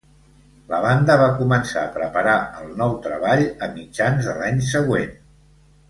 [0.71, 5.15] La banda va començar a preparar el nou treball a mitjans de l'any següent.